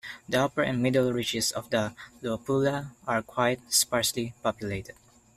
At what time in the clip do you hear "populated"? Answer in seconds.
4.41-4.95